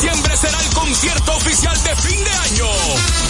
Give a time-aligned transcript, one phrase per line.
[0.00, 2.66] El 31 de diciembre será el concierto oficial de fin de año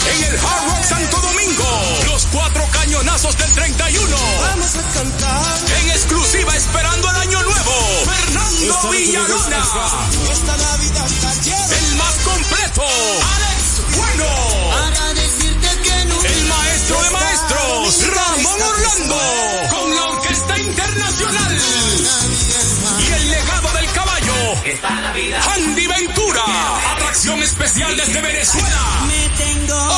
[0.06, 1.64] en el Hard Rock Santo Domingo.
[2.06, 4.16] Los cuatro cañonazos del 31.
[4.40, 5.58] Vamos a cantar.
[5.80, 7.72] En exclusiva esperando el año nuevo.
[8.04, 9.64] Fernando Villalona.
[10.30, 12.82] Esta Navidad está El más completo.
[12.82, 14.26] Alex Bueno.
[14.70, 16.22] Para decirte que no.
[16.22, 18.06] El maestro de maestros.
[18.14, 19.18] Ramón Orlando.
[19.70, 21.58] Con la Orquesta Internacional.
[23.00, 23.79] Y el legado
[24.80, 25.36] caballo.
[25.54, 26.42] Andy Ventura.
[26.92, 29.06] Atracción especial desde Venezuela.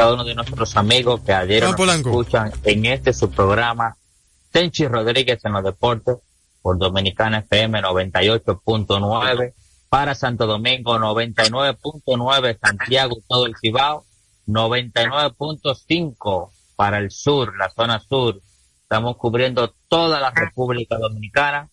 [0.00, 3.98] Cada uno de nuestros amigos que ayer Ah, nos escuchan en este su programa
[4.50, 6.16] Tenchi Rodríguez en los deportes
[6.62, 9.52] por Dominicana FM 98.9
[9.90, 14.06] para Santo Domingo 99.9 Santiago todo el Cibao
[14.46, 18.40] 99.5 para el sur, la zona sur.
[18.80, 21.68] Estamos cubriendo toda la República Dominicana.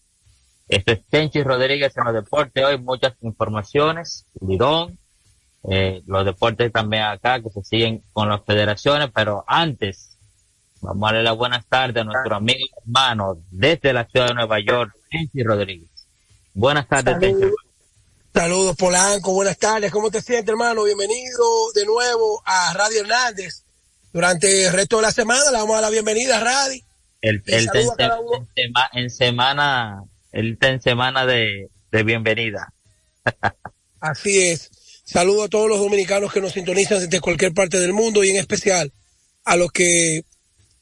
[0.68, 2.66] Esto es Tenchi Rodríguez en los deportes.
[2.66, 4.26] Hoy muchas informaciones.
[4.42, 5.00] Lidón,
[5.70, 10.18] eh, los deportes también acá que se siguen con las federaciones, pero antes
[10.82, 14.34] vamos a darle las buenas tardes a nuestro amigo y hermano desde la ciudad de
[14.36, 15.90] Nueva York, Tenchi Rodríguez.
[16.54, 17.48] Buenas tardes, Tenchi.
[18.34, 20.84] Saludos Polanco, buenas tardes, ¿cómo te sientes hermano?
[20.84, 23.64] Bienvenido de nuevo a Radio Hernández.
[24.14, 26.82] Durante el resto de la semana le damos a la bienvenida a Radio.
[27.22, 32.72] El, el a en, sema- en semana, él está en semana de, de bienvenida.
[34.00, 34.70] Así es.
[35.10, 38.36] Saludo a todos los dominicanos que nos sintonizan desde cualquier parte del mundo y en
[38.36, 38.92] especial
[39.46, 40.26] a los que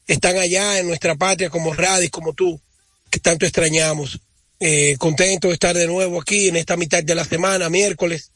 [0.08, 2.60] están allá en nuestra patria como Radis, como tú,
[3.08, 4.18] que tanto extrañamos.
[4.58, 8.32] Eh, contento de estar de nuevo aquí en esta mitad de la semana, miércoles,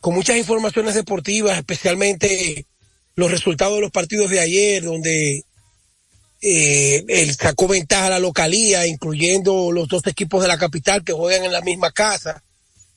[0.00, 2.66] con muchas informaciones deportivas, especialmente
[3.14, 5.44] los resultados de los partidos de ayer, donde
[6.40, 11.12] eh, él sacó ventaja a la localía, incluyendo los dos equipos de la capital que
[11.12, 12.42] juegan en la misma casa.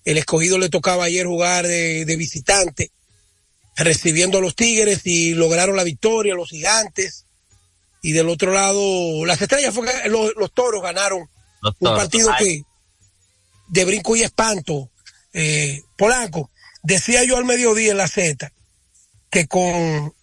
[0.07, 2.91] El escogido le tocaba ayer jugar de, de visitante,
[3.75, 7.25] recibiendo a los Tigres y lograron la victoria, los gigantes.
[8.01, 11.29] Y del otro lado, las estrellas fue los, los toros ganaron
[11.61, 11.99] Los un toros.
[11.99, 12.63] partido Ay, que
[13.67, 14.89] de brinco y espanto.
[15.33, 16.51] Eh, Polanco,
[16.83, 18.49] decía yo al mediodía en la Z
[19.29, 20.13] que con,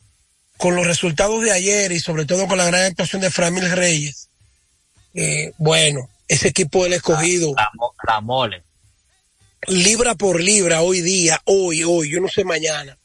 [0.56, 4.30] con los resultados de ayer y sobre todo con la gran actuación de Framil Reyes,
[5.12, 7.52] eh, bueno, ese equipo del escogido
[8.08, 8.64] la mole.
[9.68, 12.98] Libra por libra hoy día, hoy, hoy, yo no sé mañana.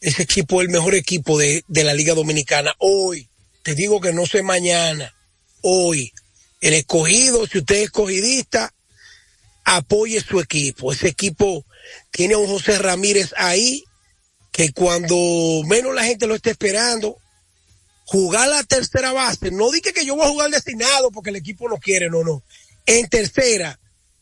[0.00, 2.74] Ese equipo es el mejor equipo de, de la Liga Dominicana.
[2.78, 3.28] Hoy,
[3.62, 5.14] te digo que no sé mañana,
[5.62, 6.12] hoy.
[6.60, 8.72] El escogido, si usted es escogidista,
[9.64, 10.92] apoye su equipo.
[10.92, 11.64] Ese equipo
[12.10, 13.84] tiene a un José Ramírez ahí,
[14.50, 15.16] que cuando
[15.66, 17.16] menos la gente lo esté esperando,
[18.04, 21.68] jugar la tercera base, no dije que yo voy a jugar destinado porque el equipo
[21.68, 22.42] no quiere, no, no.
[22.86, 23.78] En tercera,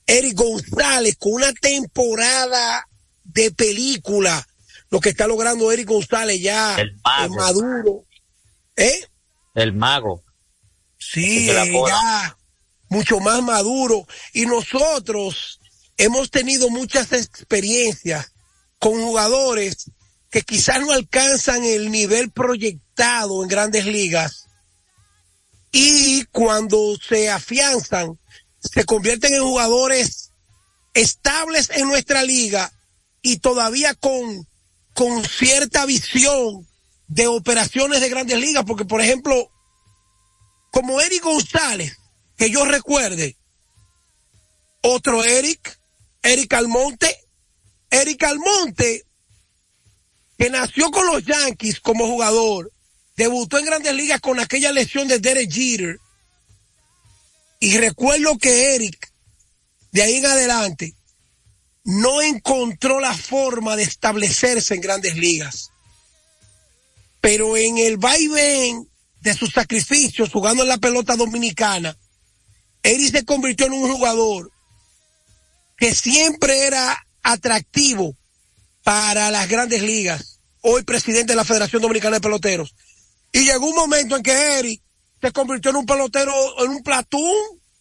[0.06, 2.86] Eric González con una temporada
[3.24, 4.46] de película.
[4.90, 7.34] Lo que está logrando Eric González ya El mago.
[7.36, 8.04] maduro.
[8.76, 9.06] ¿Eh?
[9.54, 10.22] El mago.
[10.98, 12.36] Sí, ya
[12.88, 14.06] mucho más maduro.
[14.32, 15.60] Y nosotros
[15.96, 18.32] hemos tenido muchas experiencias
[18.78, 19.90] con jugadores
[20.30, 24.46] que quizás no alcanzan el nivel proyectado en grandes ligas
[25.72, 28.18] y cuando se afianzan
[28.60, 30.32] se convierten en jugadores
[30.94, 32.72] estables en nuestra liga
[33.22, 34.46] y todavía con,
[34.94, 36.66] con cierta visión
[37.08, 39.50] de operaciones de grandes ligas, porque por ejemplo,
[40.70, 41.96] como Eric González,
[42.36, 43.36] que yo recuerde,
[44.82, 45.78] otro Eric,
[46.22, 47.16] Eric Almonte,
[47.90, 49.04] Eric Almonte,
[50.38, 52.72] que nació con los Yankees como jugador,
[53.16, 55.98] debutó en grandes ligas con aquella lesión de Derek Jeter,
[57.60, 59.12] y recuerdo que Eric,
[59.92, 60.94] de ahí en adelante,
[61.84, 65.70] no encontró la forma de establecerse en grandes ligas.
[67.20, 68.88] Pero en el vaivén
[69.20, 71.96] de sus sacrificios jugando en la pelota dominicana,
[72.82, 74.50] Eric se convirtió en un jugador
[75.76, 78.16] que siempre era atractivo
[78.82, 82.74] para las grandes ligas, hoy presidente de la Federación Dominicana de Peloteros.
[83.32, 84.82] Y llegó un momento en que Eric
[85.20, 86.32] se convirtió en un pelotero,
[86.64, 87.22] en un platón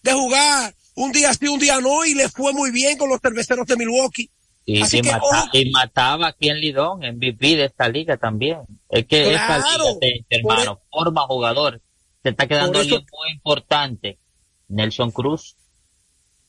[0.01, 3.19] de jugar un día sí, un día no, y le fue muy bien con los
[3.21, 4.29] cerveceros de Milwaukee.
[4.65, 5.11] Y, Así que,
[5.53, 8.59] y mataba aquí en Lidón, en MVP de esta liga también.
[8.89, 11.81] Es que esta liga, hermano, e- forma jugador.
[12.21, 14.19] Se está quedando alguien muy importante.
[14.67, 15.55] Nelson Cruz.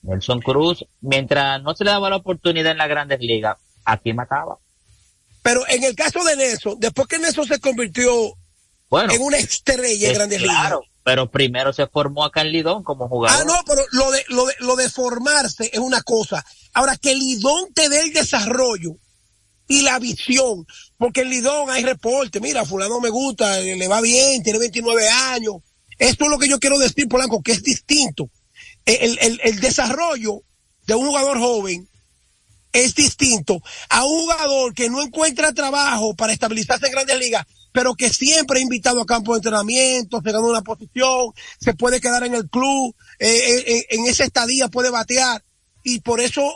[0.02, 4.58] Nelson Cruz, mientras no se le daba la oportunidad en las grandes ligas, aquí mataba.
[5.42, 8.10] Pero en el caso de Nelson, después que Nelson se convirtió
[8.90, 13.40] en una estrella en grandes ligas pero primero se formó acá en Lidón como jugador.
[13.40, 16.44] Ah, no, pero lo de, lo de, lo de formarse es una cosa.
[16.72, 18.96] Ahora, que Lidón te dé el desarrollo
[19.66, 20.66] y la visión,
[20.98, 25.56] porque en Lidón hay reporte, mira, fulano me gusta, le va bien, tiene 29 años.
[25.98, 28.31] Esto es lo que yo quiero decir, Polanco, que es distinto.
[28.84, 30.42] El, el, el desarrollo
[30.87, 31.88] de un jugador joven
[32.72, 37.94] es distinto a un jugador que no encuentra trabajo para estabilizarse en grandes ligas pero
[37.94, 42.25] que siempre ha invitado a campo de entrenamiento, se gana una posición, se puede quedar
[42.25, 45.43] en el club, eh, eh, eh, en esa estadía puede batear.
[45.82, 46.52] Y por eso,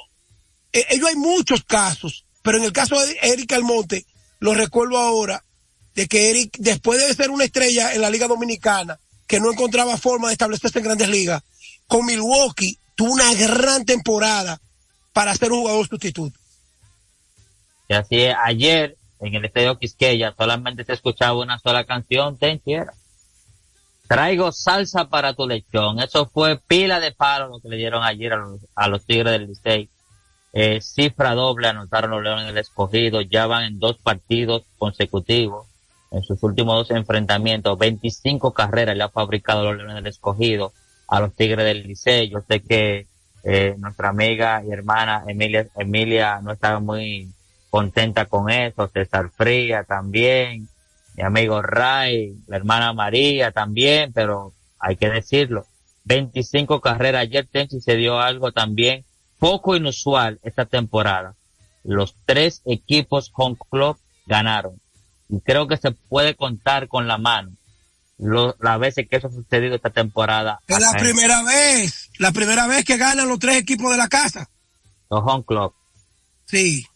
[0.72, 4.04] ellos hay muchos casos, pero en el caso de Eric Almonte,
[4.40, 5.44] lo recuerdo ahora,
[5.94, 9.96] de que Eric, después de ser una estrella en la Liga Dominicana, que no encontraba
[9.96, 11.42] forma de establecerse en grandes ligas,
[11.86, 14.60] con Milwaukee tuvo una gran temporada
[15.12, 16.38] para ser un jugador sustituto.
[17.88, 22.60] Y así es, ayer en el estadio Quisqueya solamente se escuchaba una sola canción, ten
[24.06, 25.98] Traigo salsa para tu lechón.
[25.98, 28.34] Eso fue pila de palo lo que le dieron ayer
[28.74, 29.88] a los, Tigres del Licey.
[30.52, 33.22] Eh, cifra doble anotaron los Leones del Escogido.
[33.22, 35.66] Ya van en dos partidos consecutivos.
[36.10, 40.74] En sus últimos dos enfrentamientos, 25 carreras le ha fabricado los Leones del Escogido
[41.08, 42.28] a los Tigres del Licey.
[42.28, 43.06] Yo sé que
[43.42, 47.32] eh, nuestra amiga y hermana Emilia, Emilia no estaba muy
[47.74, 50.68] contenta con eso, César Fría también,
[51.16, 55.66] mi amigo Ray, la hermana María también, pero hay que decirlo,
[56.04, 59.04] 25 carreras, ayer Tenchi se dio algo también
[59.40, 61.34] poco inusual esta temporada.
[61.82, 64.80] Los tres equipos home club ganaron.
[65.28, 67.50] Y creo que se puede contar con la mano
[68.18, 70.60] las veces que eso ha sucedido esta temporada.
[70.68, 74.48] Es la primera vez, la primera vez que ganan los tres equipos de la casa.
[75.10, 75.74] Los home club.
[76.44, 76.86] Sí.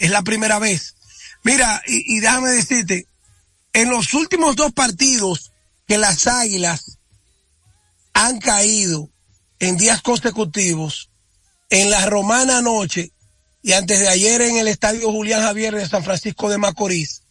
[0.00, 0.96] Es la primera vez.
[1.44, 3.06] Mira, y, déjame decirte,
[3.72, 5.52] en los últimos dos partidos
[5.86, 6.98] que las Águilas
[8.14, 9.10] han caído
[9.58, 11.10] en días consecutivos,
[11.68, 13.12] en la Romana anoche
[13.62, 17.22] y antes de ayer en el Estadio Julián Javier de San Francisco de Macorís,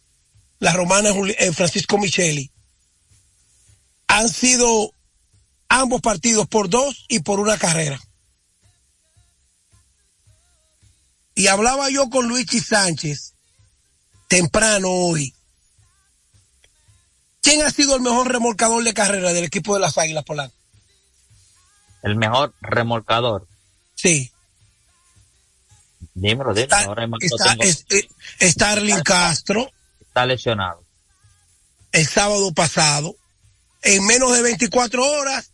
[0.60, 2.52] la Romana eh, Francisco Micheli,
[4.06, 4.94] han sido
[5.68, 8.00] ambos partidos por dos y por una carrera.
[11.40, 13.32] Y hablaba yo con Luigi Sánchez
[14.28, 15.34] temprano hoy.
[17.40, 20.54] ¿Quién ha sido el mejor remolcador de carrera del equipo de las Águilas Polanco?
[22.02, 23.48] El mejor remolcador.
[23.94, 24.30] Sí.
[26.12, 26.94] Dímelo, dímelo.
[27.22, 27.56] Está,
[28.38, 29.72] está, eh, Castro.
[29.98, 30.84] Está lesionado.
[31.92, 33.16] El sábado pasado,
[33.80, 35.52] en menos de 24 horas,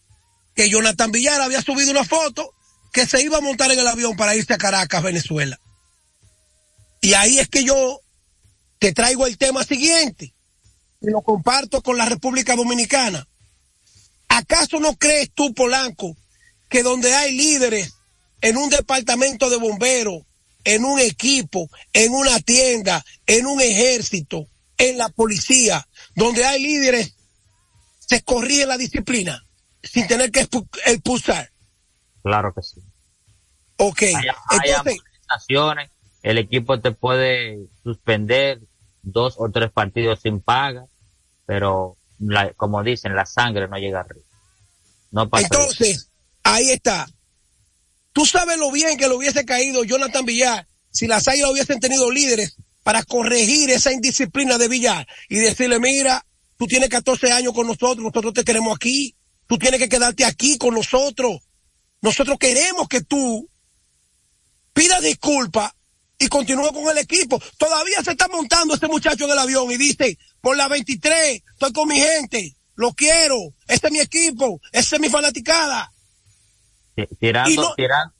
[0.52, 2.52] que Jonathan Villar había subido una foto
[2.92, 5.60] que se iba a montar en el avión para irse a Caracas, Venezuela.
[7.06, 8.00] Y ahí es que yo
[8.80, 10.34] te traigo el tema siguiente
[11.00, 13.28] y lo comparto con la República Dominicana.
[14.28, 16.16] ¿Acaso no crees tú, Polanco,
[16.68, 17.94] que donde hay líderes
[18.40, 20.24] en un departamento de bomberos,
[20.64, 25.86] en un equipo, en una tienda, en un ejército, en la policía,
[26.16, 27.14] donde hay líderes,
[28.00, 29.46] se corrige la disciplina
[29.80, 31.52] sin tener que expulsar?
[32.24, 32.80] Claro que sí.
[33.76, 34.02] Ok.
[34.02, 34.98] Entonces,
[36.26, 38.58] el equipo te puede suspender
[39.02, 40.86] dos o tres partidos sin paga,
[41.46, 41.96] pero
[42.56, 44.26] como dicen, la sangre no llega arriba.
[45.12, 46.10] No Entonces,
[46.42, 47.06] ahí está.
[48.12, 52.10] Tú sabes lo bien que le hubiese caído Jonathan Villar si las águilas hubiesen tenido
[52.10, 57.68] líderes para corregir esa indisciplina de Villar y decirle, mira, tú tienes 14 años con
[57.68, 59.14] nosotros, nosotros te queremos aquí,
[59.46, 61.38] tú tienes que quedarte aquí con nosotros.
[62.00, 63.48] Nosotros queremos que tú
[64.72, 65.70] pidas disculpas
[66.18, 67.40] y continúe con el equipo.
[67.58, 71.72] Todavía se está montando este muchacho en el avión y dice, por la 23, estoy
[71.72, 73.36] con mi gente, lo quiero,
[73.68, 75.92] este es mi equipo, esta es mi fanaticada.
[77.20, 77.74] Tirando,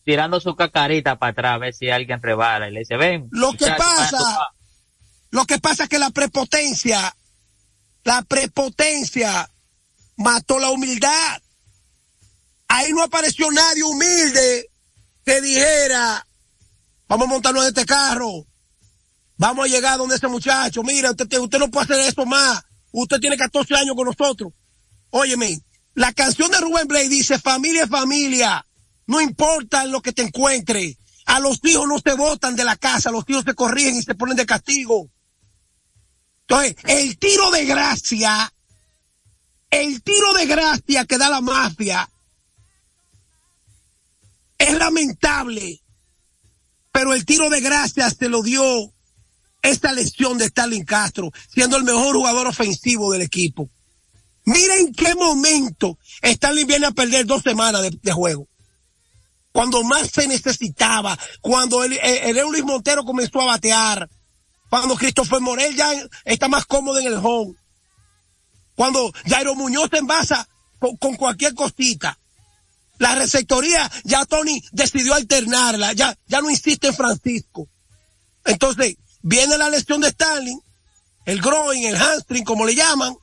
[0.05, 3.27] tirando, su cacarita para atrás a ver si alguien rebala y le dice, ven.
[3.31, 4.51] Lo que pasa,
[5.31, 7.17] lo que pasa es que la prepotencia,
[8.05, 9.51] la prepotencia
[10.17, 11.41] mató la humildad.
[12.69, 14.71] Ahí no apareció nadie humilde
[15.25, 16.27] que dijera,
[17.09, 18.47] vamos a montarnos en este carro,
[19.37, 23.21] vamos a llegar donde ese muchacho, mira, usted, usted no puede hacer eso más, usted
[23.21, 24.53] tiene 14 años con nosotros.
[25.11, 25.61] Óyeme,
[25.95, 28.67] la canción de Rubén Blade dice, familia es familia,
[29.07, 30.99] no importa lo que te encuentre.
[31.27, 34.15] A los hijos no se botan de la casa, los hijos se corrigen y se
[34.15, 35.11] ponen de castigo.
[36.43, 38.53] Entonces, el tiro de gracia,
[39.71, 42.09] el tiro de gracia que da la mafia
[44.59, 45.83] es lamentable,
[46.97, 48.65] pero el tiro de gracia se lo dio
[49.61, 53.69] esta lesión de Stalin Castro, siendo el mejor jugador ofensivo del equipo.
[54.47, 58.49] Miren qué momento Stalin viene a perder dos semanas de juego
[59.53, 64.09] cuando más se necesitaba, cuando el, el, Luis Montero comenzó a batear,
[64.71, 65.93] cuando Christopher Morel ya
[66.25, 67.53] está más cómodo en el home,
[68.75, 70.49] cuando Jairo Muñoz se envasa
[70.79, 72.19] con, con cualquier cosita.
[72.99, 77.69] La receptoría, ya Tony decidió alternarla, ya, ya no insiste en Francisco.
[78.45, 80.61] Entonces, viene la lesión de Stalin,
[81.27, 83.15] el groin, el hamstring, como le llaman,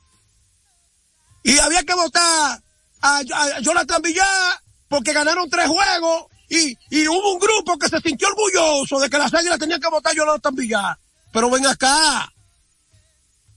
[1.42, 2.62] y había que votar
[3.02, 8.00] a, a Jonathan Villar porque ganaron tres juegos y, y hubo un grupo que se
[8.00, 10.98] sintió orgulloso de que las águilas tenían que votar a Jonathan Villar.
[11.32, 12.32] Pero ven acá.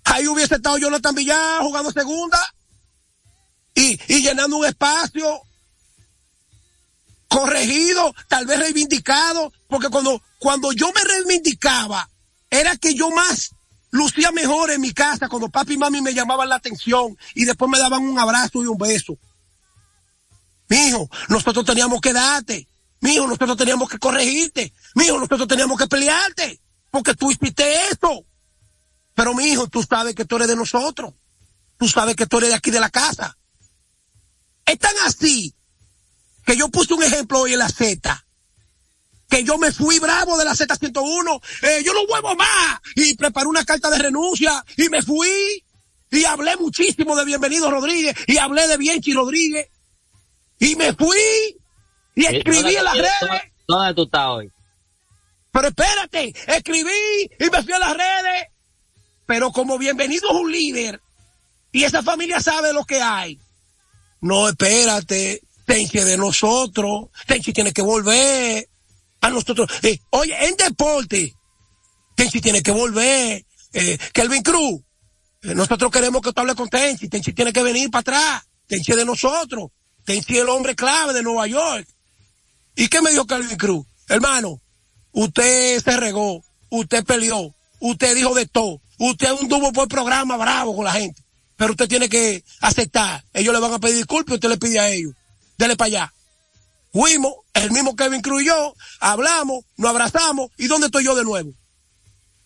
[0.03, 2.39] Ahí hubiese estado Jonathan Villar jugando segunda
[3.75, 5.41] y, y llenando un espacio
[7.27, 12.09] corregido, tal vez reivindicado, porque cuando, cuando yo me reivindicaba,
[12.49, 13.51] era que yo más
[13.91, 17.69] lucía mejor en mi casa cuando papi y mami me llamaban la atención y después
[17.69, 19.17] me daban un abrazo y un beso.
[20.69, 22.67] Mijo, nosotros teníamos que darte.
[22.99, 24.73] Mijo, nosotros teníamos que corregirte.
[24.95, 26.59] Mijo, nosotros teníamos que pelearte.
[26.91, 28.25] Porque tú hiciste esto.
[29.13, 31.13] Pero mi hijo, tú sabes que tú eres de nosotros.
[31.77, 33.37] Tú sabes que tú eres de aquí de la casa.
[34.65, 35.55] Es tan así
[36.47, 38.25] que yo puse un ejemplo hoy en la Z.
[39.29, 41.41] Que yo me fui bravo de la Z101.
[41.63, 42.79] Eh, yo no huevo más.
[42.95, 44.63] Y preparé una carta de renuncia.
[44.77, 45.61] Y me fui.
[46.09, 48.15] Y hablé muchísimo de Bienvenido Rodríguez.
[48.27, 49.67] Y hablé de Bienchi Rodríguez.
[50.57, 51.19] Y me fui
[52.15, 53.41] y escribí en las redes.
[53.67, 54.49] ¿Dónde tú estás hoy?
[55.51, 58.47] Pero espérate, escribí y me fui a las redes.
[59.25, 61.01] Pero como bienvenido es un líder
[61.73, 63.37] y esa familia sabe lo que hay.
[64.21, 68.69] No, espérate, Tenchi de nosotros, Tenchi tiene que volver
[69.19, 69.69] a nosotros.
[69.83, 71.35] Eh, oye, en deporte,
[72.15, 73.45] Tenchi tiene que volver.
[73.73, 74.79] Eh, Kelvin Cruz,
[75.41, 78.93] eh, nosotros queremos que tú hables con Tenchi, Tenchi tiene que venir para atrás, Tenchi
[78.93, 79.71] de nosotros.
[80.05, 81.85] Tenchi el hombre clave de Nueva York.
[82.77, 83.85] ¿Y qué me dijo Calvin Cruz?
[84.07, 84.61] Hermano,
[85.11, 90.85] usted se regó, usted peleó, usted dijo de todo, usted anduvo por programa bravo con
[90.85, 91.21] la gente,
[91.57, 93.25] pero usted tiene que aceptar.
[93.33, 95.13] Ellos le van a pedir disculpas y usted le pide a ellos.
[95.57, 96.13] Dele para allá.
[96.91, 101.23] Fuimos, el mismo Kevin Cruz y yo, hablamos, nos abrazamos, ¿y dónde estoy yo de
[101.23, 101.53] nuevo?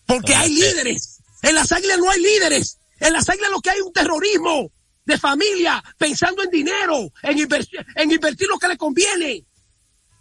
[0.06, 1.20] Porque hay líderes.
[1.42, 2.78] En las águilas no hay líderes.
[2.98, 4.70] En las águilas lo que hay es un terrorismo
[5.04, 7.38] de familia, pensando en dinero, en,
[7.96, 9.44] en invertir lo que le conviene.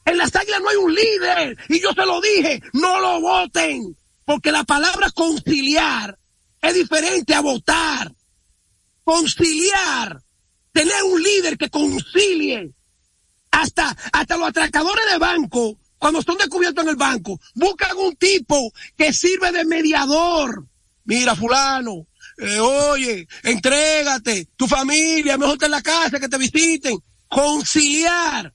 [0.05, 1.57] En las águilas no hay un líder.
[1.69, 3.95] Y yo se lo dije, no lo voten.
[4.25, 6.17] Porque la palabra conciliar
[6.61, 8.11] es diferente a votar.
[9.03, 10.21] Conciliar.
[10.71, 12.71] Tener un líder que concilie.
[13.51, 18.71] Hasta, hasta los atracadores de banco, cuando son descubiertos en el banco, buscan un tipo
[18.97, 20.65] que sirve de mediador.
[21.03, 26.97] Mira, fulano, eh, oye, entrégate, tu familia, mejor que en la casa, que te visiten.
[27.27, 28.53] Conciliar.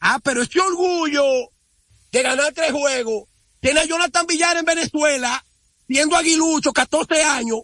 [0.00, 1.24] Ah, pero ese orgullo
[2.10, 3.24] de ganar tres juegos
[3.60, 5.44] tiene a Jonathan Villar en Venezuela,
[5.86, 7.60] siendo aguilucho, 14 años,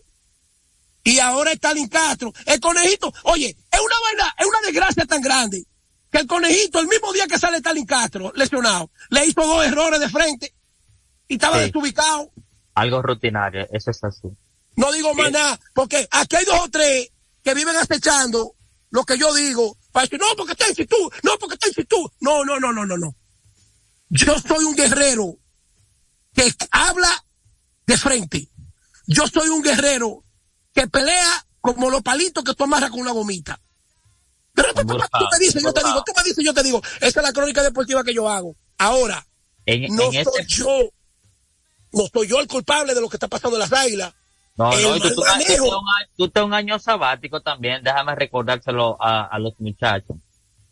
[1.04, 2.32] y ahora está Stalin Castro.
[2.46, 5.64] El conejito, oye, es una vaina, es una desgracia tan grande
[6.14, 9.98] que el conejito, el mismo día que sale Stalin Castro, lesionado, le hizo dos errores
[9.98, 10.54] de frente
[11.26, 12.30] y estaba desubicado.
[12.72, 14.28] Algo rutinario, eso es así.
[14.76, 17.10] No digo más nada, porque aquí hay dos o tres
[17.42, 18.54] que viven acechando
[18.90, 21.86] lo que yo digo, para decir, no, porque está en tú, no, porque está en
[21.88, 22.08] tú.
[22.20, 23.16] No, no, no, no, no, no.
[24.08, 25.36] Yo soy un guerrero
[26.32, 27.24] que habla
[27.88, 28.48] de frente.
[29.08, 30.24] Yo soy un guerrero
[30.72, 33.60] que pelea como los palitos que tú amarras con una gomita.
[34.54, 37.26] Pero tú, tú, dices, yo te digo, tú me dices, yo te digo, esa es
[37.26, 38.54] la crónica deportiva que yo hago.
[38.78, 39.24] Ahora,
[39.66, 40.90] En, no en soy yo,
[41.92, 44.14] no soy yo el culpable de lo que está pasando en las águilas.
[44.56, 45.80] no, el no, y tú, tú, tú manejo.
[46.44, 50.16] un año- un sabático también, déjame recordárselo a, a los muchachos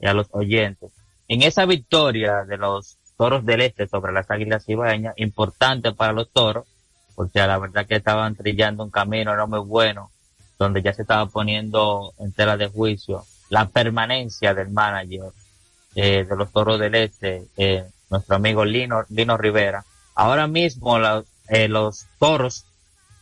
[0.00, 0.90] y a los oyentes.
[1.28, 6.30] En esa victoria de los toros del este sobre las águilas ibaeñas, importante para los
[6.32, 6.66] toros,
[7.14, 10.10] porque la verdad que estaban trillando un camino no muy bueno,
[10.58, 15.30] donde ya se estaba poniendo en tela de juicio la permanencia del manager
[15.94, 19.84] eh, de los toros del este, eh, nuestro amigo Lino, Lino Rivera.
[20.14, 22.64] Ahora mismo la- eh, los toros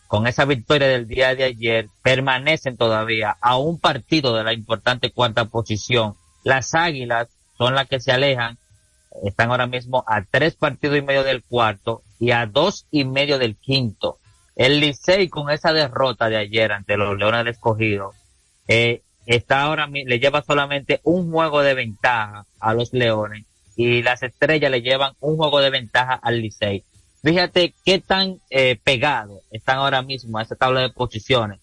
[0.07, 5.11] con esa victoria del día de ayer, permanecen todavía a un partido de la importante
[5.11, 6.15] cuarta posición.
[6.45, 7.27] Las águilas
[7.59, 8.57] son las que se alejan,
[9.25, 13.39] están ahora mismo a tres partidos y medio del cuarto y a dos y medio
[13.39, 14.19] del quinto.
[14.55, 18.13] El Licey con esa derrota de ayer ante los Leones del Escogido,
[18.69, 19.03] eh,
[19.37, 23.45] está ahora le lleva solamente un juego de ventaja a los Leones
[23.77, 26.85] y las estrellas le llevan un juego de ventaja al Licey.
[27.23, 31.61] Fíjate qué tan eh, pegado están ahora mismo a esa tabla de posiciones,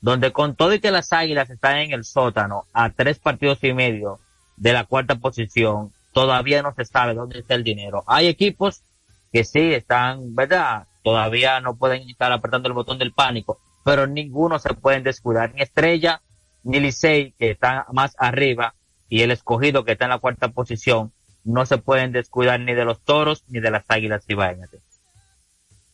[0.00, 3.74] donde con todo y que las águilas están en el sótano a tres partidos y
[3.74, 4.18] medio
[4.56, 8.04] de la cuarta posición, todavía no se sabe dónde está el dinero.
[8.06, 8.84] Hay equipos
[9.30, 10.86] que sí están, ¿verdad?
[11.02, 15.60] Todavía no pueden estar apretando el botón del pánico, pero ninguno se pueden descuidar, ni
[15.60, 16.22] Estrella,
[16.64, 18.74] Licey, que están más arriba,
[19.08, 21.12] y el escogido que está en la cuarta posición,
[21.44, 24.70] no se pueden descuidar ni de los toros ni de las águilas ibaeñas.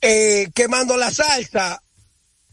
[0.00, 1.82] Eh, quemando la salsa.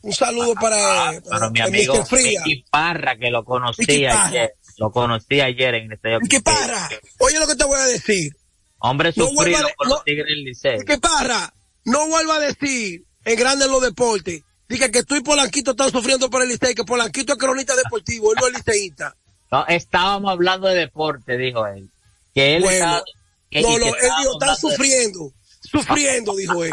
[0.01, 2.05] Un saludo para, Ah, Pero mi para amigo Mr.
[2.05, 2.41] Fría.
[2.45, 6.19] Mickey Parra, que lo conocí ayer, lo conocí ayer en el estadio.
[6.21, 6.87] Mickey Parra,
[7.19, 8.31] oye lo que te voy a decir.
[8.79, 10.77] Hombre No sufrido por no- los Tigres del Licey.
[10.77, 11.51] Mickey Parra,
[11.85, 14.43] no vuelva a decir en grande en los deportes.
[14.67, 18.31] Diga que tú y Polanquito están sufriendo por el Licey, que Polanquito es cronista deportivo,
[18.31, 19.15] él no es liceísta.
[19.51, 21.89] No, estábamos hablando de deporte, dijo él.
[22.33, 23.03] Que él Bueno, estaba,
[23.51, 26.71] que, No, no, él dijo, están de- sufriendo, sufriendo, dijo él.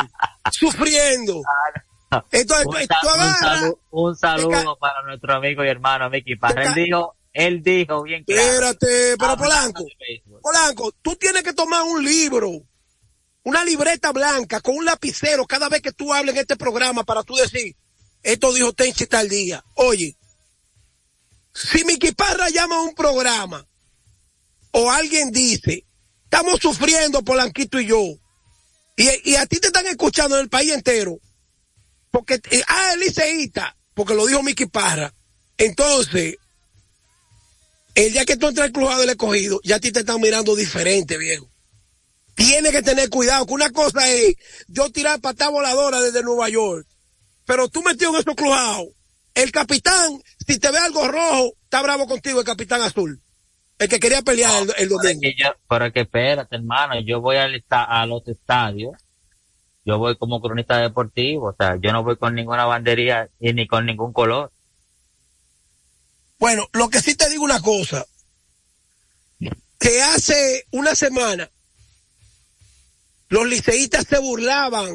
[0.51, 1.43] Sufriendo.
[2.31, 6.37] Entonces, un, tú, sa- tú un agarras, un saludo para nuestro amigo y hermano Mickey
[6.37, 6.65] Parra.
[6.65, 8.43] Él dijo, él dijo bien claro.
[8.43, 9.85] espérate, pero Polanco.
[10.43, 12.51] Polanco, tú tienes que tomar un libro,
[13.45, 17.23] una libreta blanca con un lapicero cada vez que tú hables en este programa para
[17.23, 17.75] tú decir,
[18.23, 19.65] esto dijo Tenchi tal día.
[19.75, 20.17] Oye,
[21.55, 23.67] si Miki Parra llama a un programa
[24.73, 25.85] o alguien dice,
[26.25, 28.03] estamos sufriendo Polanquito y yo,
[28.97, 31.19] y, a ti te están escuchando en el país entero,
[32.11, 33.53] porque, eh, ah, el
[33.95, 35.15] porque lo dijo Miki Parra,
[35.59, 36.37] entonces,
[37.95, 40.57] el día que tú entras al crujado del escogido, ya a ti te están mirando
[40.57, 41.49] diferente, viejo.
[42.35, 44.35] Tienes que tener cuidado, que una cosa es
[44.69, 46.87] yo tirar patada voladora desde Nueva York,
[47.47, 48.89] pero tú metido en esos crujados,
[49.35, 53.21] el capitán, si te ve algo rojo, está bravo contigo, el capitán azul.
[53.79, 55.21] El que quería pelear el, el Pero es domingo.
[55.23, 58.93] que yo- pero que espérate, hermano, yo voy al a los estadios,
[59.85, 63.67] yo voy como cronista deportivo, o sea, yo no voy con ninguna bandería y ni
[63.67, 64.53] con ningún color.
[66.39, 68.05] Bueno, lo que sí te digo una cosa,
[69.81, 71.51] que hace una semana
[73.29, 74.91] los liceístas se burlaban.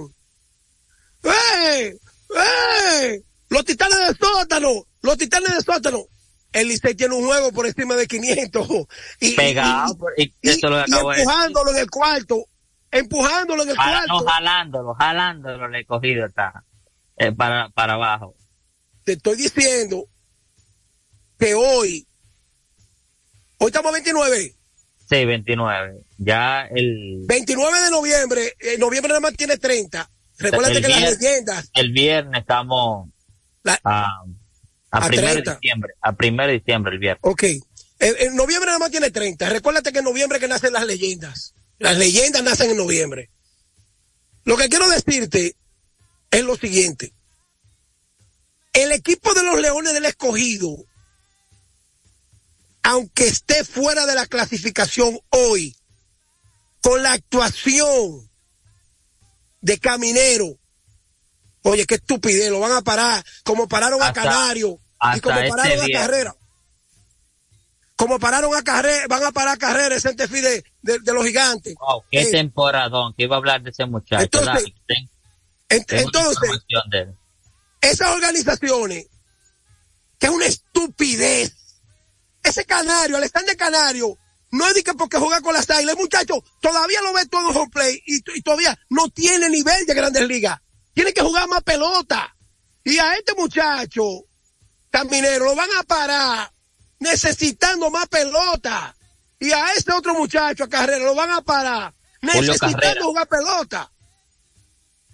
[1.24, 1.98] ¡Eh!
[2.36, 3.22] ¡Eh!
[3.50, 6.04] Los titanes de sótano, los titanes de sótano.
[6.52, 8.68] El Licey tiene un juego por encima de 500.
[9.20, 11.24] Y, Pegado, y- y, y- eso lo y acabo de decir.
[11.30, 12.46] empujándolo en el cuarto.
[12.92, 14.14] Empujándolo en el Jala- cuarto.
[14.26, 16.64] no, jalándolo, jalándolo, le he cogido está,
[17.18, 18.34] eh, para, para abajo.
[19.04, 20.06] te estoy diciendo
[21.38, 22.08] que hoy,
[23.60, 24.54] hoy estamos 29,
[25.10, 26.00] Sí, 29.
[26.18, 30.10] Ya el, 29 de noviembre, en noviembre nada más tiene 30.
[30.38, 33.10] Recuérdate que las leyendas, el viernes estamos
[33.64, 34.26] la- a, a,
[34.92, 35.56] A primero de 30.
[35.56, 37.20] diciembre, a primero de diciembre el viernes.
[37.24, 37.62] ok, en,
[38.00, 39.50] en noviembre nada más tiene 30.
[39.50, 41.54] Recuérdate que en noviembre que nacen las leyendas.
[41.80, 43.30] Las leyendas nacen en noviembre.
[44.46, 45.56] Lo que quiero decirte
[46.32, 47.12] es lo siguiente.
[48.74, 50.76] El equipo de los Leones del Escogido,
[52.84, 55.76] aunque esté fuera de la clasificación hoy,
[56.82, 58.27] con la actuación
[59.62, 60.58] de Caminero,
[61.64, 64.80] oye, qué estupidez, lo van a parar, como pararon a Canario
[65.16, 66.00] y como este pararon a.
[66.00, 66.36] Carrera.
[67.96, 71.26] Como pararon a Carrera, van a parar a Carrera el centerfield de, de, de los
[71.26, 71.74] gigantes.
[71.80, 74.24] Wow, qué Eh, temporadón, que iba a hablar de ese muchacho.
[74.24, 75.10] Entonces, ten-
[75.70, 76.50] ent- entonces,
[77.82, 79.08] esas organizaciones,
[80.20, 81.54] que es una estupidez.
[82.44, 84.18] Ese Canario, Alexander Canario,
[84.52, 87.50] no es de que porque juega con las águilas, el muchacho todavía lo ve todo
[87.50, 90.60] en home play y, y todavía no tiene nivel de grandes ligas.
[90.94, 92.34] tiene que jugar más pelota.
[92.84, 94.04] Y a este muchacho,
[94.90, 96.52] Caminero, lo van a parar
[97.00, 98.96] necesitando más pelota.
[99.40, 103.92] Y a este otro muchacho, a Carrera, lo van a parar necesitando jugar pelota.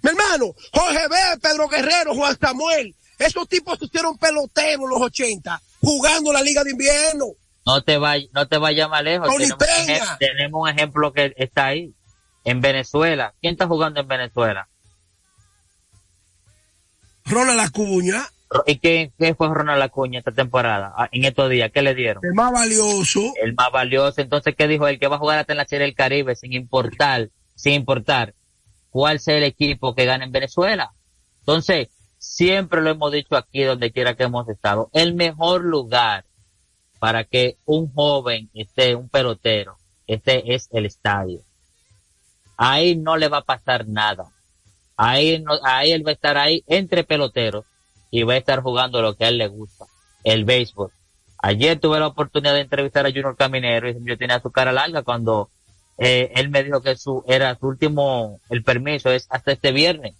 [0.02, 5.62] Mi hermano, Jorge B., Pedro Guerrero, Juan Samuel, esos tipos hicieron peloteros en los 80,
[5.82, 7.28] jugando la Liga de Invierno.
[7.65, 9.30] No te vayas, no te vayas más lejos.
[10.19, 11.93] Tenemos un, ejemplo que está ahí.
[12.45, 13.34] En Venezuela.
[13.39, 14.67] ¿Quién está jugando en Venezuela?
[17.26, 18.28] Ronald Acuña.
[18.65, 20.93] ¿Y qué, fue Ronald Acuña esta temporada?
[20.97, 22.23] Ah, en estos días, ¿qué le dieron?
[22.23, 23.34] El más valioso.
[23.41, 24.19] El más valioso.
[24.19, 24.99] Entonces, ¿qué dijo él?
[24.99, 28.36] Que va a jugar hasta en la Serie del Caribe sin importar, sin importar
[28.89, 30.93] cuál sea el equipo que gane en Venezuela.
[31.39, 34.89] Entonces, siempre lo hemos dicho aquí donde quiera que hemos estado.
[34.93, 36.26] El mejor lugar
[37.04, 39.76] para que un joven esté, un pelotero,
[40.08, 41.42] este es el estadio.
[42.56, 44.32] Ahí no le va a pasar nada.
[44.96, 47.66] Ahí, no, ahí él va a estar ahí entre peloteros
[48.10, 49.84] y va a estar jugando lo que a él le gusta,
[50.24, 50.92] el béisbol.
[51.39, 55.04] Ayer tuve la oportunidad de entrevistar a Junior Caminero y yo tenía su cara larga
[55.04, 55.50] cuando
[55.98, 60.16] eh, él me dijo que su era su último, el permiso es hasta este viernes.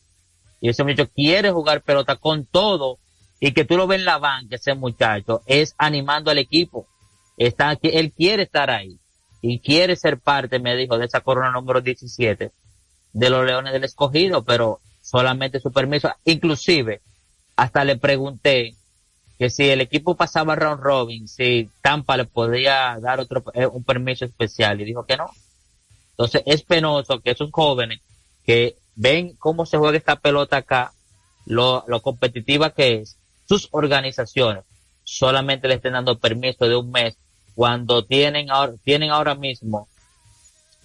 [0.60, 3.00] Y ese muchacho quiere jugar pelota con todo
[3.46, 6.88] y que tú lo ves en la banca, ese muchacho, es animando al equipo.
[7.36, 8.98] Está, él quiere estar ahí
[9.42, 12.52] y quiere ser parte, me dijo, de esa corona número 17
[13.12, 16.10] de los Leones del Escogido, pero solamente su permiso.
[16.24, 17.02] Inclusive,
[17.58, 18.78] hasta le pregunté
[19.38, 23.84] que si el equipo pasaba round robin, si Tampa le podía dar otro, eh, un
[23.84, 25.30] permiso especial y dijo que no.
[26.12, 28.00] Entonces es penoso que esos jóvenes
[28.46, 30.94] que ven cómo se juega esta pelota acá,
[31.46, 34.64] lo, lo competitiva que es, sus organizaciones
[35.04, 37.18] solamente le estén dando permiso de un mes
[37.56, 39.88] cuando tienen ahora, tienen ahora mismo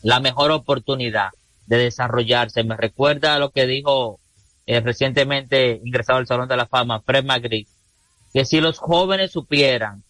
[0.03, 1.31] la mejor oportunidad
[1.66, 2.64] de desarrollarse.
[2.64, 4.21] Me recuerda lo que dijo
[4.66, 7.66] eh, recientemente ingresado al Salón de la Fama, Fred McGree,
[8.33, 10.03] que si los jóvenes supieran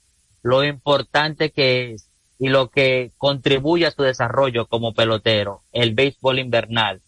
[0.42, 2.08] lo importante que es
[2.38, 7.02] y lo que contribuye a su desarrollo como pelotero, el béisbol invernal,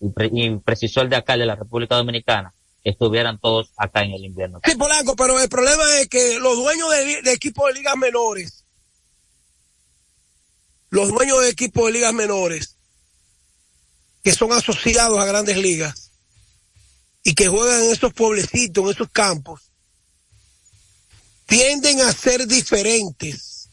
[0.00, 2.52] y, precisó el de acá de la República Dominicana,
[2.84, 4.60] estuvieran todos acá en el invierno.
[4.62, 8.64] Sí, Polanco, pero el problema es que los dueños de, equipos de ligas menores,
[10.90, 12.76] los dueños de equipos de ligas menores,
[14.22, 16.12] que son asociados a grandes ligas
[17.22, 19.72] y que juegan en esos pueblecitos, en esos campos,
[21.46, 23.70] tienden a ser diferentes.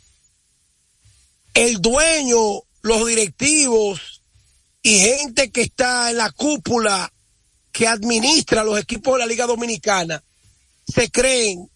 [1.54, 4.24] El dueño, los directivos
[4.82, 7.12] y gente que está en la cúpula
[7.71, 10.23] que administra los equipos de la Liga Dominicana
[10.88, 11.69] se creen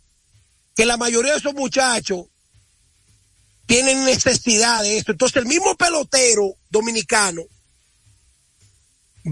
[0.75, 2.25] que la mayoría de esos muchachos
[3.65, 5.13] tienen necesidad de esto.
[5.13, 7.43] Entonces el mismo pelotero dominicano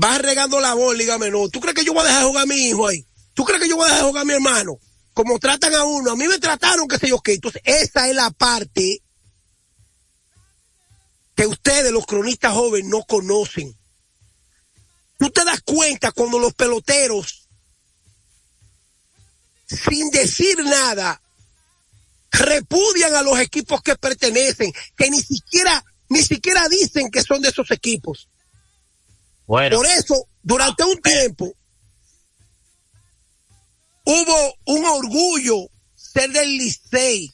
[0.02, 1.50] va regando la bola, Liga Menor.
[1.50, 3.06] ¿Tú crees que yo voy a dejar jugar a mi hijo ahí?
[3.34, 4.80] ¿Tú crees que yo voy a dejar jugar a mi hermano?
[5.14, 7.34] Como tratan a uno, a mí me trataron, que sé yo qué.
[7.34, 9.02] Entonces esa es la parte
[11.36, 13.76] que ustedes, los cronistas jóvenes, no conocen.
[15.24, 17.48] Tú te das cuenta cuando los peloteros,
[19.66, 21.22] sin decir nada,
[22.30, 27.48] repudian a los equipos que pertenecen, que ni siquiera, ni siquiera dicen que son de
[27.48, 28.28] esos equipos.
[29.48, 29.78] Bueno.
[29.78, 31.54] Por eso, durante un tiempo,
[34.04, 37.34] hubo un orgullo ser del Licey,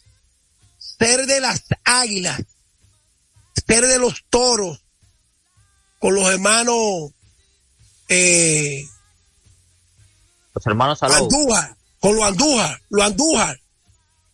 [0.78, 2.40] ser de las Águilas,
[3.66, 4.80] ser de los Toros,
[5.98, 7.14] con los hermanos
[8.10, 8.84] eh,
[10.54, 13.62] los hermanos Andújar, con los Andújar, los Andújar.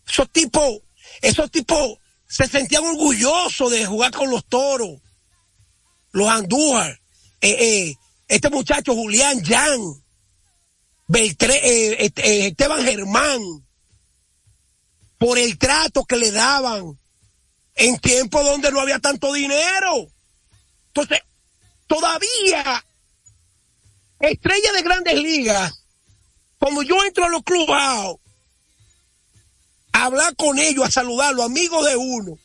[0.08, 0.80] Esos tipos,
[1.22, 5.02] esos tipos se sentían orgullosos de jugar con los toros.
[6.12, 7.00] Los Andújar.
[7.42, 7.96] Eh, eh,
[8.28, 9.80] este muchacho Julián Jan,
[11.08, 13.42] Beltré, este, Esteban Germán,
[15.18, 16.98] por el trato que le daban
[17.76, 20.08] en tiempos donde no había tanto dinero.
[20.88, 21.20] Entonces,
[21.88, 22.84] todavía
[24.20, 25.86] estrella de grandes ligas,
[26.60, 28.16] cuando yo entro a los clubes a
[29.92, 32.38] hablar con ellos, a saludarlos, amigos de uno,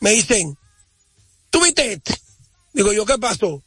[0.00, 0.56] me dicen,
[1.50, 2.18] ¿tú viste este?
[2.72, 3.62] Digo yo, ¿qué pasó?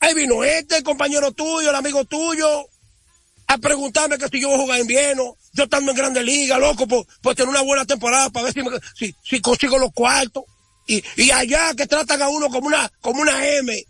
[0.00, 2.66] Ahí vino este, el compañero tuyo, el amigo tuyo,
[3.46, 6.58] a preguntarme que si yo voy a jugar en invierno, yo estando en Grandes Ligas,
[6.58, 10.44] loco, por, por, tener una buena temporada para ver si, si, consigo los cuartos.
[10.86, 13.84] Y, y allá que tratan a uno como una, como una M.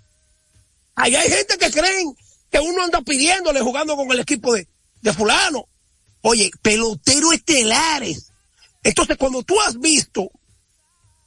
[0.95, 2.15] Allá hay gente que creen
[2.51, 4.69] que uno anda pidiéndole jugando con el equipo de,
[5.03, 5.69] de fulano.
[6.23, 8.31] Oye, pelotero estelares.
[8.83, 10.31] Entonces, cuando tú has visto,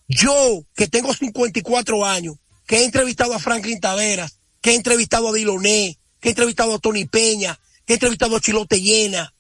[0.08, 5.34] yo que tengo 54 años, que he entrevistado a Franklin Taveras, que he entrevistado a
[5.34, 9.34] Diloné, que he entrevistado a Tony Peña, que he entrevistado a Chilote Llena,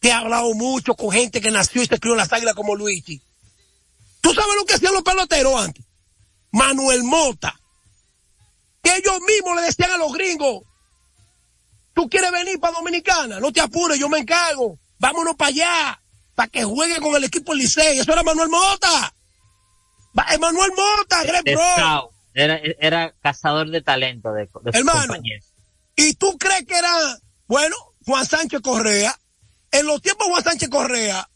[0.00, 2.74] que he hablado mucho con gente que nació y se crió en las águilas como
[2.74, 3.20] Luigi.
[4.20, 5.84] ¿Tú sabes lo que hacían los peloteros antes?
[6.50, 7.58] Manuel Mota.
[8.82, 10.62] Que ellos mismos le decían a los gringos,
[11.94, 16.02] tú quieres venir para Dominicana, no te apures, yo me encargo, vámonos para allá,
[16.34, 17.98] para que juegue con el equipo Licey.
[17.98, 19.14] Eso era Manuel Mota.
[20.12, 22.12] Manuel Mota, Greg Bro.
[22.34, 25.14] Era, era cazador de talento de, de Hermano,
[25.96, 27.74] ¿y tú crees que era, bueno,
[28.06, 29.18] Juan Sánchez Correa?
[29.72, 31.28] En los tiempos de Juan Sánchez Correa,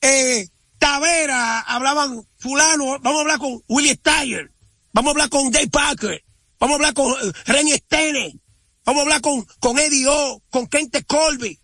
[0.00, 4.52] eh, Tavera, hablaban fulano, vamos a hablar con Willie Steyer,
[4.92, 6.24] vamos a hablar con Dave Parker,
[6.58, 8.40] vamos a hablar con uh, Renny Stene,
[8.84, 11.58] vamos a hablar con, con Eddie O, con Kente Colby,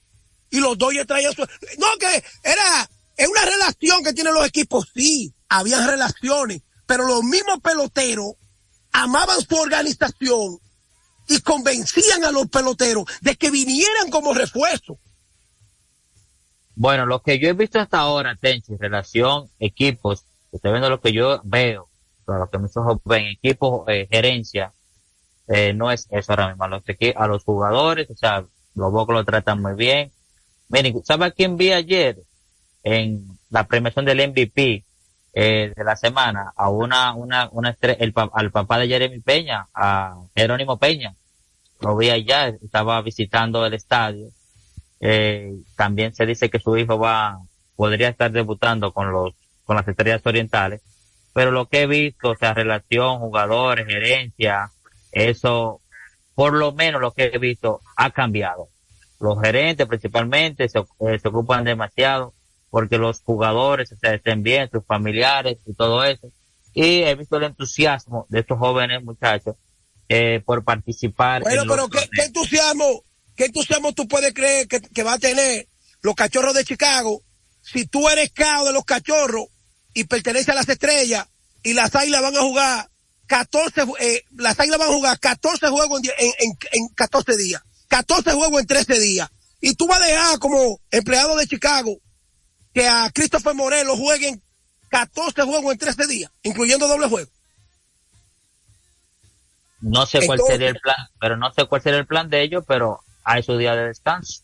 [0.50, 4.46] y los dos ya traían su, no, que era, es una relación que tienen los
[4.46, 8.34] equipos, sí, habían relaciones, pero los mismos peloteros
[8.92, 10.58] amaban su organización
[11.28, 14.98] y convencían a los peloteros de que vinieran como refuerzo.
[16.76, 21.12] Bueno, lo que yo he visto hasta ahora, Tenchi, relación equipos, estoy viendo lo que
[21.12, 21.88] yo veo,
[22.26, 24.72] lo que mis ojos ven, equipos, eh, gerencia,
[25.48, 26.64] eh, no es eso ahora mismo.
[26.64, 26.82] A los,
[27.16, 30.10] a los jugadores, o sea, los Bocos lo tratan muy bien.
[30.68, 32.18] Miren, ¿sabe quién vi ayer
[32.82, 34.84] en la premiación del MVP
[35.34, 36.52] eh, de la semana?
[36.56, 41.14] A una, una, una el, al papá de Jeremy Peña, a Jerónimo Peña.
[41.80, 44.30] Lo vi allá, estaba visitando el estadio
[45.06, 47.38] eh, también se dice que su hijo va,
[47.76, 50.80] podría estar debutando con los, con las estrellas orientales.
[51.34, 54.70] Pero lo que he visto, o sea, relación, jugadores, gerencia,
[55.14, 55.80] eso,
[56.34, 58.68] por lo menos lo que he visto, ha cambiado.
[59.20, 62.34] Los gerentes principalmente se, eh, se ocupan demasiado
[62.70, 66.28] porque los jugadores se estén bien, sus familiares y todo eso.
[66.74, 69.54] Y he visto el entusiasmo de estos jóvenes muchachos
[70.08, 71.42] eh, por participar.
[71.42, 73.04] Bueno, pero ¿qué, ¿qué, entusiasmo?
[73.36, 75.68] ¿Qué entusiasmo tú puedes creer que, va a tener
[76.02, 77.22] los cachorros de Chicago
[77.62, 79.46] si tú eres cao de los cachorros
[79.94, 81.26] y pertenece a las estrellas
[81.62, 82.90] y las águilas van a jugar
[83.26, 88.32] 14, eh, las águilas van a jugar 14 juegos en, en, en 14 días, 14
[88.32, 89.28] juegos en 13 días.
[89.60, 91.96] Y tú vas a dejar como empleado de Chicago
[92.74, 94.42] que a Christopher Morelo jueguen
[94.90, 97.30] 14 juegos en 13 días, incluyendo doble juego.
[99.80, 102.64] No sé cuál sería el plan, pero no sé cuál sería el plan de ellos,
[102.66, 104.42] pero hay su día de descanso.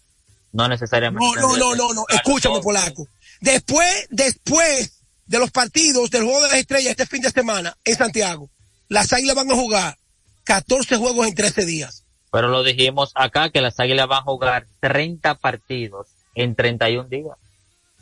[0.53, 1.25] No necesariamente.
[1.41, 2.05] No, no, no, no, no.
[2.09, 3.07] Escúchame, Polaco.
[3.41, 7.97] Después, después de los partidos del juego de las estrellas este fin de semana en
[7.97, 8.51] Santiago,
[8.91, 9.97] las águilas van a jugar
[10.45, 12.05] 14 juegos en 13 días.
[12.31, 17.39] Pero lo dijimos acá que las águilas van a jugar 30 partidos en 31 días.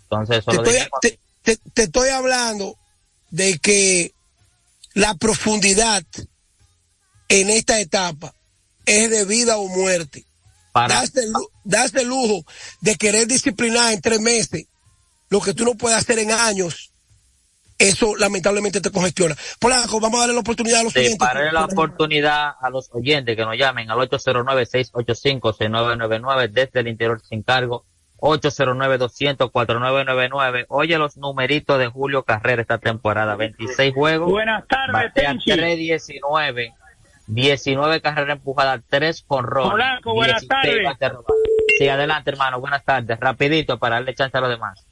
[0.03, 2.77] Entonces, eso te, estoy, te, te estoy hablando
[3.31, 4.12] de que
[4.94, 6.03] la profundidad
[7.29, 8.35] en esta etapa
[8.85, 10.24] es de vida o muerte.
[10.74, 12.44] Das el, lujo
[12.81, 14.66] de querer disciplinar en tres meses
[15.29, 16.92] lo que tú no puedes hacer en años.
[17.78, 19.36] Eso lamentablemente te congestiona.
[19.60, 21.18] Polaco, vamos a darle la oportunidad a los oyentes.
[21.18, 27.44] Darle la oportunidad a los oyentes que nos llamen al 809-685-6999 desde el interior sin
[27.44, 27.84] cargo.
[28.18, 30.64] 809-200-4999.
[30.68, 33.36] Oye los numeritos de Julio Carrera esta temporada.
[33.36, 34.28] 26 juegos.
[34.28, 36.74] Buenas tardes, 319
[37.28, 39.78] 19 carreras empujadas, 3 con Ron.
[40.04, 40.88] buenas tardes.
[41.78, 43.20] Sí, adelante, hermano, buenas tardes.
[43.20, 44.88] Rapidito para darle chance a los demás.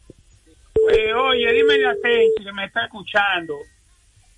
[0.92, 3.57] Eh, oye, dime la atención que me está escuchando,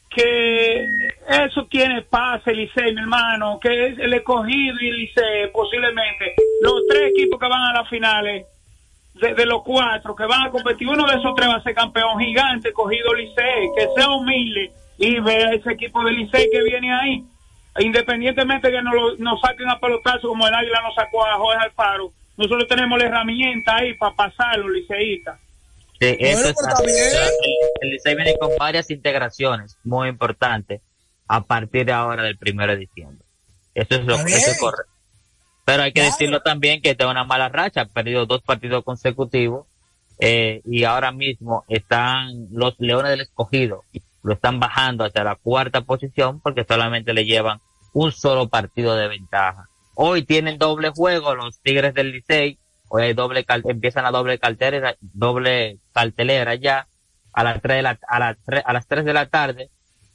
[0.09, 0.89] que
[1.29, 7.11] eso tiene pase, Licey, mi hermano, que es el escogido y Licey, posiblemente, los tres
[7.11, 8.47] equipos que van a las finales,
[9.15, 12.19] de, los cuatro que van a competir, uno de esos tres va a ser campeón
[12.21, 17.25] gigante, escogido Licey, que sea humilde y vea ese equipo de Licey que viene ahí
[17.81, 22.13] independientemente que nos, nos saquen a pelotazo como el Águila nos sacó a Jorge Alfaro,
[22.37, 25.39] nosotros tenemos la herramienta ahí para pasar los liceístas.
[26.01, 26.49] Sí, eso
[27.81, 30.81] El, Licey viene con varias integraciones muy importantes
[31.27, 33.25] a partir de ahora del primero de diciembre.
[33.75, 34.93] Eso es lo que correcto.
[35.65, 39.67] Pero hay que decirlo también que está una mala racha, ha perdido dos partidos consecutivos
[40.19, 43.85] eh, y ahora mismo están los Leones del Escogido,
[44.23, 47.61] lo están bajando hasta la cuarta posición porque solamente le llevan
[47.93, 49.69] un solo partido de ventaja.
[49.95, 52.59] Hoy tienen doble juego los Tigres del Licey.
[52.89, 56.89] Hoy hay doble empiezan la doble cartelera, doble cartelera ya
[57.33, 59.71] a las tres de la, a las a las tres de la tarde.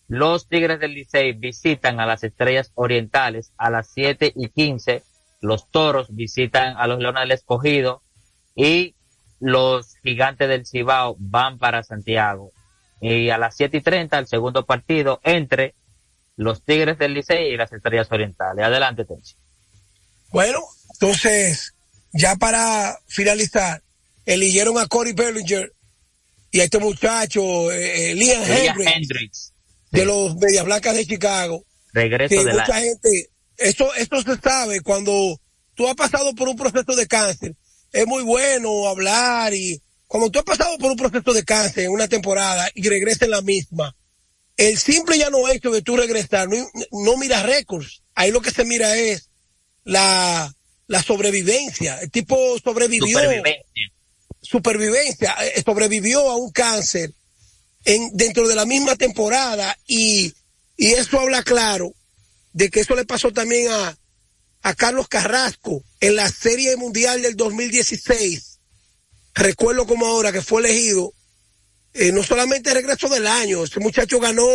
[0.08, 5.04] Los Tigres del Licey visitan a las Estrellas Orientales a las siete y quince.
[5.42, 8.02] Los Toros visitan a los Leones del Escogido
[8.56, 8.96] y
[9.40, 12.52] los Gigantes del Cibao van para Santiago.
[13.02, 15.76] Y a las siete y treinta el segundo partido entre
[16.36, 18.66] los Tigres del Licey y las Estrellas Orientales.
[18.66, 19.36] Adelante, Tenchi.
[20.32, 20.60] Bueno,
[20.94, 21.76] entonces,
[22.14, 23.84] ya para finalizar,
[24.26, 25.74] eligieron a Corey Bellinger
[26.52, 29.54] y a este muchacho, eh, eh, Liam Hendricks, Hendricks.
[29.92, 31.66] de los Medias Blancas de Chicago.
[31.92, 32.80] Regreso que de mucha la...
[32.82, 35.40] gente, esto, esto se sabe cuando
[35.74, 37.56] tú has pasado por un proceso de cáncer.
[37.92, 41.92] Es muy bueno hablar y cuando tú has pasado por un proceso de cáncer en
[41.92, 43.96] una temporada y regresas en la misma,
[44.58, 46.58] el simple ya no hecho de tú regresar, no,
[46.92, 48.04] no mira récords.
[48.14, 49.32] Ahí lo que se mira es
[49.84, 50.54] la,
[50.94, 52.00] la sobrevivencia.
[52.02, 53.92] El tipo sobrevivió Supervivencia.
[54.42, 57.12] supervivencia, eh, sobrevivió a un cáncer
[57.84, 60.32] en, dentro de la misma temporada y,
[60.78, 61.96] y eso habla claro
[62.52, 63.98] de que eso le pasó también a,
[64.62, 68.60] a Carlos Carrasco en la Serie Mundial del 2016.
[69.34, 71.12] Recuerdo como ahora que fue elegido,
[71.96, 74.46] eh, no solamente el regreso del año, ese muchacho ganó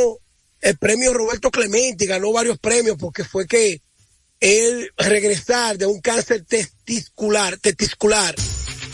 [0.60, 3.82] el premio Roberto Clemente, ganó varios premios porque fue que
[4.40, 8.34] él regresar de un cáncer testicular, testicular,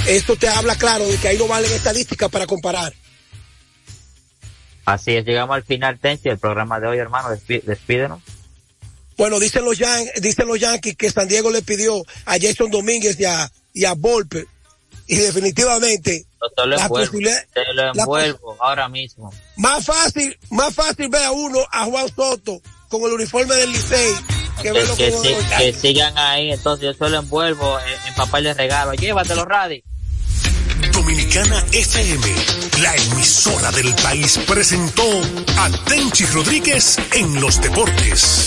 [0.06, 2.92] esto te habla claro de que ahí no valen estadísticas para comparar.
[4.84, 7.28] Así es, llegamos al final, Tenchi, del programa de hoy, hermano.
[7.48, 8.20] Despídenos.
[9.16, 13.18] Bueno, dicen los, Yan- dicen los Yankees que San Diego le pidió a Jason Domínguez
[13.18, 14.46] y a, y a Volpe.
[15.06, 16.26] Y definitivamente,
[16.56, 17.18] te lo envuelvo.
[17.52, 19.32] Te lo envuelvo ahora mismo.
[19.56, 24.14] más fácil, más fácil ver a uno, a Juan Soto, con el uniforme del Licey,
[24.62, 25.12] que
[25.72, 28.92] si- sigan ahí, entonces yo se lo envuelvo en, en papel de regalo.
[28.94, 29.82] Llévatelo, Radi.
[30.92, 32.26] Dominicana FM,
[32.82, 35.02] la emisora del país, presentó
[35.58, 38.46] a Tenchi Rodríguez en los deportes.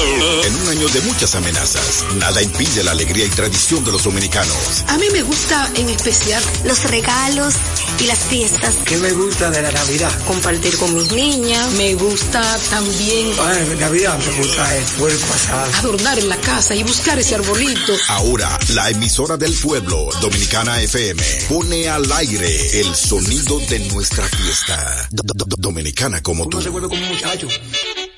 [0.00, 4.84] En un año de muchas amenazas, nada impide la alegría y tradición de los dominicanos.
[4.88, 7.54] A mí me gusta en especial los regalos
[7.98, 8.74] y las fiestas.
[8.84, 10.12] ¿Qué me gusta de la Navidad?
[10.26, 11.72] compartir con mis niñas.
[11.72, 15.72] Me gusta también Ay, en Navidad me gusta el puerco asado.
[15.78, 17.94] adornar en la casa y buscar ese arbolito.
[18.08, 25.08] Ahora, la emisora del pueblo, Dominicana FM, pone al aire el sonido de nuestra fiesta.
[25.10, 26.60] Do- do- do- Dominicana como tú.
[26.60, 27.48] Se vuelve como un muchacho.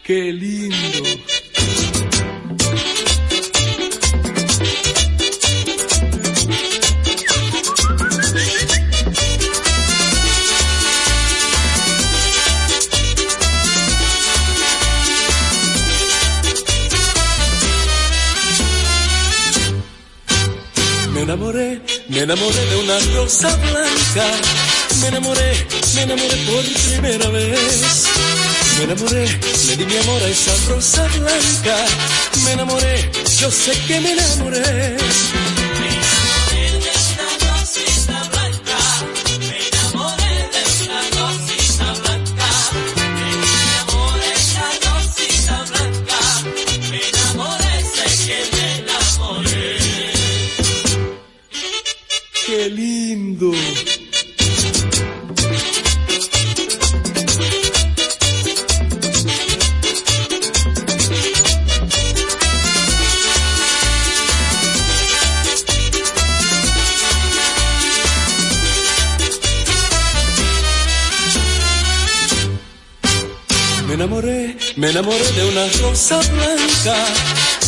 [0.08, 0.74] Qué lindo.
[21.12, 24.26] Me enamoré, me enamoré de una rosa blanca.
[25.02, 25.66] Me enamoré,
[25.96, 28.47] me enamoré por primera vez.
[28.78, 29.26] Me enamoré,
[29.66, 31.76] le di mi amor a esa rosa blanca.
[32.44, 33.10] Me enamoré,
[33.40, 34.96] yo sé que me enamoré.
[73.88, 76.94] Me enamoré, me enamoré de una rosa blanca.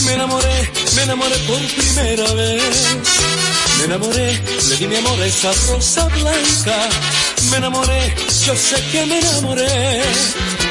[0.04, 2.62] Me enamoré, me enamoré por primera vez.
[3.78, 6.76] Me enamoré, le di mi amor a esa rosa blanca.
[7.50, 10.69] Me enamoré, yo sé que me enamoré.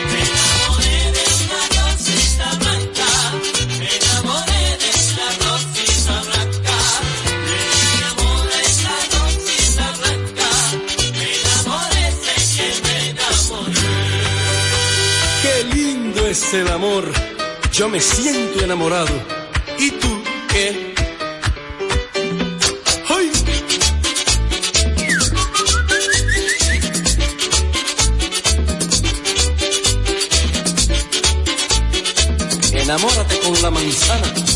[16.50, 17.04] Es el amor.
[17.72, 19.10] Yo me siento enamorado.
[19.78, 20.94] ¿Y tú qué?
[23.10, 23.32] ¡Ay!
[32.74, 34.49] Enamórate con la manzana.